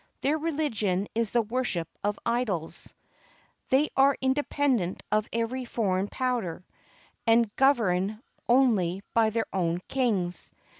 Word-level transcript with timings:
Their 0.21 0.39
religion 0.39 1.05
is 1.13 1.29
the 1.29 1.43
worship 1.43 1.87
of 2.03 2.17
idols. 2.25 2.95
They 3.69 3.89
are 3.95 4.17
independent 4.19 5.03
of 5.11 5.29
every 5.31 5.63
foreign 5.63 6.07
power, 6.07 6.65
and 7.27 7.55
governed 7.55 8.19
only 8.49 9.03
by 9.13 9.29
their 9.29 9.45
own 9.53 9.79
kings. 9.87 10.51